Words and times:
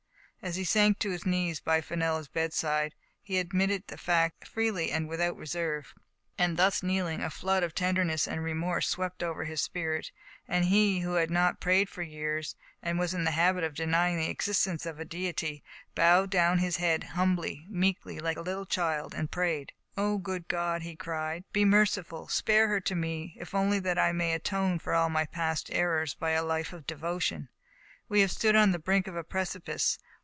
As 0.43 0.55
he 0.55 0.63
sank 0.63 1.05
on 1.05 1.11
his 1.11 1.23
knees 1.23 1.59
by 1.59 1.81
Fenella's 1.81 2.27
bedside, 2.27 2.95
he 3.21 3.39
ad 3.39 3.53
mitted 3.53 3.85
the 3.85 3.95
fact, 3.97 4.47
freely 4.47 4.89
and 4.89 5.07
without 5.07 5.37
reserve. 5.37 5.93
And 6.35 6.57
thus 6.57 6.81
kneeling, 6.81 7.21
a 7.21 7.29
flood 7.29 7.61
of 7.61 7.75
tenderness 7.75 8.27
and 8.27 8.43
re 8.43 8.55
morse 8.55 8.89
swept 8.89 9.21
over 9.21 9.43
his 9.43 9.61
spirit, 9.61 10.09
and 10.47 10.65
he, 10.65 11.01
who 11.01 11.13
had 11.13 11.29
not 11.29 11.59
prayed 11.59 11.89
for 11.89 12.01
years, 12.01 12.55
and 12.81 12.97
was 12.97 13.13
in 13.13 13.23
the 13.23 13.29
habit 13.29 13.63
of 13.63 13.75
deny 13.75 14.09
ing 14.09 14.17
the 14.17 14.31
existence 14.31 14.87
of 14.87 14.99
a 14.99 15.05
Deity, 15.05 15.63
bowed 15.93 16.31
down 16.31 16.57
his 16.57 16.77
head, 16.77 17.03
humbly, 17.13 17.67
meekly, 17.69 18.17
like 18.17 18.37
a 18.37 18.41
little 18.41 18.65
child, 18.65 19.13
and 19.13 19.29
prayed." 19.29 19.73
Oh! 19.95 20.17
good 20.17 20.47
God," 20.47 20.81
he 20.81 20.95
cried," 20.95 21.43
be 21.53 21.65
merciful. 21.65 22.27
Spare 22.27 22.67
her 22.67 22.79
to 22.81 22.95
me, 22.95 23.35
if 23.39 23.53
only 23.53 23.77
that 23.81 23.99
I 23.99 24.11
may 24.11 24.33
atone 24.33 24.79
for 24.79 24.95
all 24.95 25.07
my 25.11 25.27
past 25.27 25.69
errors 25.71 26.15
by 26.15 26.31
a 26.31 26.43
life 26.43 26.73
of 26.73 26.87
devotion. 26.87 27.49
We 28.09 28.21
have 28.21 28.31
stood 28.31 28.55
on 28.55 28.71
the 28.71 28.79
brink 28.79 29.05
of 29.05 29.15
a 29.15 29.23
precipice. 29.23 29.99